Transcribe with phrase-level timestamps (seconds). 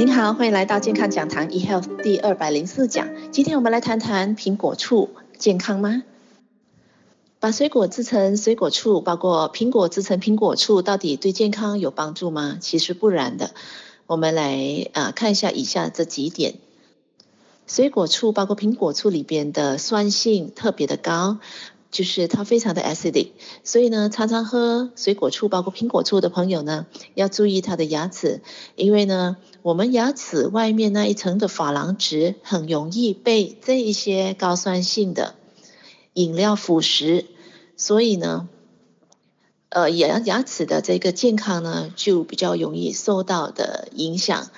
[0.00, 3.06] 您好，欢迎来到健康讲堂 eHealth 第二百零四讲。
[3.30, 6.04] 今天我们来谈谈苹果醋健康吗？
[7.38, 12.56] 把水果制成水果醋，包括苹果制成苹果醋，到底对健康有帮助吗？
[12.62, 13.50] 其实不然的。
[14.06, 16.54] 我们来啊、看一下以下这几点。
[17.66, 21.40] 水果醋包括苹果醋里边的酸性特别的高。
[21.90, 23.30] 就是它非常的 acidic，
[23.64, 28.42] 所以呢，常常喝水果醋，包括苹果醋的朋友呢，要注意他的牙齿，
[28.76, 35.34] 因为呢，我们牙齿外面那一层的珐琅质很容易被这一些高酸性的
[36.14, 37.26] 饮料腐蚀，
[37.76, 38.48] 所以呢，
[39.70, 44.48] 呃，牙牙齿的这个健康呢，就比较容易受到的影响，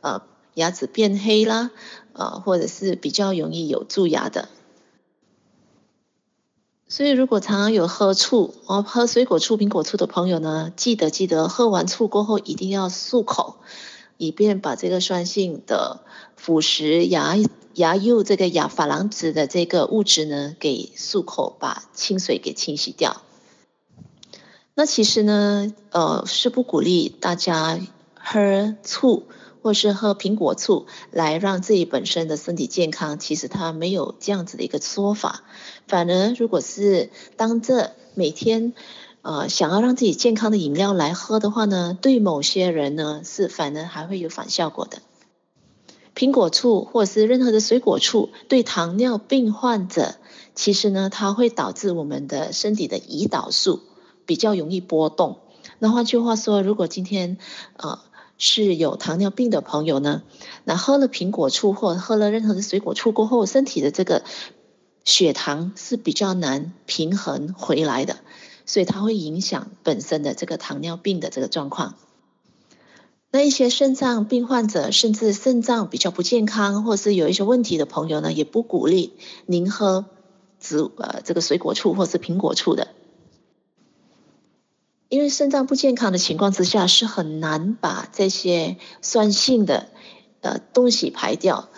[0.00, 0.22] 呃，
[0.54, 1.70] 牙齿变黑啦，
[2.14, 4.48] 呃，或者是比较容易有蛀牙的。
[6.98, 13.54] 所以，如果常常有喝醋哦，喝水果醋、苹果醋的朋友呢，记得记得喝完醋过后一定要漱口，
[14.16, 16.00] 以便把这个酸性的
[16.34, 17.36] 腐蚀牙
[17.74, 23.22] 牙釉这个牙珐琅质的这个物质呢，给漱口，把清水给清洗掉。
[24.74, 27.78] 那其实呢，呃，是不鼓励大家
[28.16, 29.22] 喝醋。
[29.68, 35.42] 或是喝苹果醋来让自己本身的身体健康，其实它没有这样子的一个说法。
[35.86, 38.72] 反而，如果是当这每天
[39.20, 45.02] 呃想要让自己健康的饮料来喝的话呢，对某些人呢是反而还会有反效果的。
[46.14, 50.14] 苹果醋或是任何的水果醋，对糖尿病患者，
[50.54, 53.80] 其实呢它会导致我们的身体的胰岛素
[54.24, 55.40] 比较容易波动。
[55.78, 57.36] 那换句话说，如果今天
[57.76, 57.98] 呃。
[58.38, 60.22] 是有糖尿病的朋友呢，
[60.64, 64.22] 那喝了苹果醋或喝了任何的水果醋过后，身体的这个
[65.04, 68.18] 血糖是比较难平衡回来的，
[68.64, 71.96] 所以它会影响本身的这个糖尿病的这个状况。
[73.30, 79.12] 那一些肾脏病患者，甚至肾脏比较不健康或是有一些问题的朋友呢，也不鼓励
[79.46, 80.06] 您喝
[80.60, 82.88] 植呃这个水果醋或是苹果醋的。
[85.08, 89.88] 因为肾脏不健康的情况之下，是很难把这些酸性的
[90.42, 91.70] 呃东西排掉。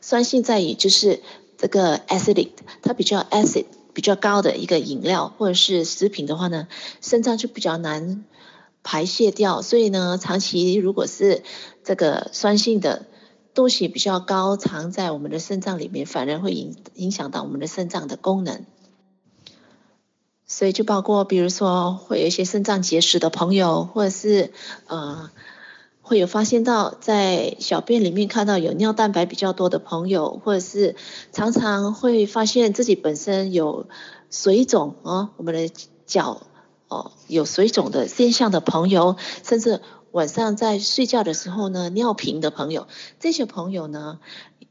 [0.00, 1.20] 酸性在于就是
[1.58, 2.50] 这个 acidic，
[2.82, 6.68] 它比较 acid 比较高的一个饮料或者是食品的话呢，
[7.00, 8.24] 肾脏就比较难
[8.84, 9.62] 排泄掉。
[9.62, 11.42] 所以呢，长期如果是
[11.82, 13.06] 这个酸性的
[13.52, 18.64] 东西比较高，藏在我们的肾脏里面，反而会影影响到我们的肾脏的功能。
[20.48, 24.52] 所以就包括，比如说会有一些肾脏结石的朋友，或者是
[24.86, 25.28] 呃
[26.02, 30.94] 会有发现到在小便里面看到有尿蛋白比较多的朋友，或者是
[31.32, 33.88] 常常会发现自己本身有
[34.30, 35.68] 水肿啊，我们的
[36.06, 36.42] 脚
[36.86, 39.80] 哦有水肿的现象的朋友，甚至
[40.12, 42.86] 晚上在睡觉的时候呢尿频的朋友，
[43.18, 44.20] 这些朋友呢。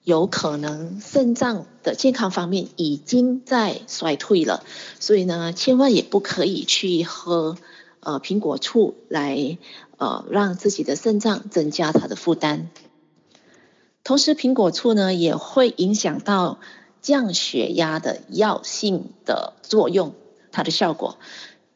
[0.05, 4.63] 有可能肾脏的健康方面已经在衰退了，
[4.99, 7.57] 所以呢，千万也不可以去喝
[8.01, 9.57] 呃苹果醋来
[9.97, 12.69] 呃让自己的肾脏增加它的负担。
[14.03, 16.59] 同时，苹果醋呢也会影响到
[17.01, 20.13] 降血压的药性的作用，
[20.51, 21.17] 它的效果。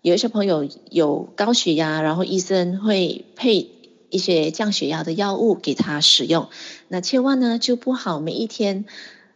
[0.03, 3.78] 有一些朋友有高血压，然后医生会配。
[4.09, 6.49] 一些降血压的药物给他使用，
[6.87, 8.85] 那千万呢就不好每一天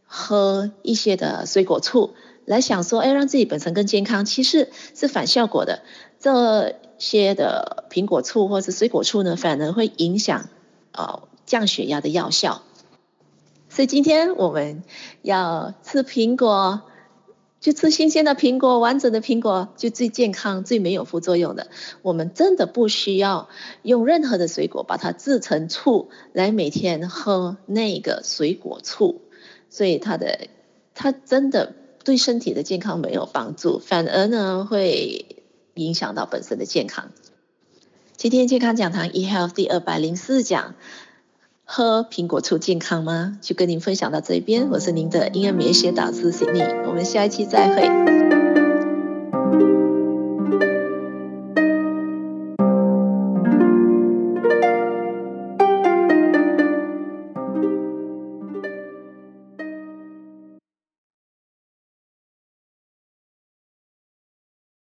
[0.05, 2.13] 喝一些的水果醋
[2.45, 5.83] 来想说，哎，让自己本身更健康，其实是反效果的。
[6.19, 10.49] 这些的苹果醋或者水果醋呢，反而会影响
[10.91, 12.61] 呃降血压的药效。
[13.69, 14.83] 所以今天我们
[15.21, 16.83] 要吃苹果。
[17.63, 21.67] 就吃新鲜的苹果，完整的苹果就最健康、最没有副作用的。
[22.01, 23.47] 我们真的不需要
[23.83, 29.21] 用任何的水果把它制成醋来每天喝那个水果醋，
[29.69, 30.49] 所以它的
[30.93, 31.73] 它真的
[32.03, 35.45] 对身体的健康没有帮助，反而呢会
[35.75, 37.11] 影响到本身的健康。
[38.17, 40.75] 今天健康讲堂 eHealth 第二百零四讲。
[41.75, 43.39] 喝苹果醋健康吗？
[43.41, 47.89] 就跟您分享到这边我是您的婴儿免疫学导师 cindy 我们下一期再会。